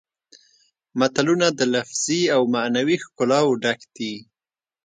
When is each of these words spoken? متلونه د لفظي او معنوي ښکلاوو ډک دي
متلونه 0.99 1.47
د 1.59 1.61
لفظي 1.73 2.21
او 2.35 2.41
معنوي 2.55 2.97
ښکلاوو 3.03 3.57
ډک 3.63 3.81
دي 3.95 4.13